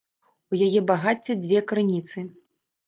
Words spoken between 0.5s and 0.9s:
У яе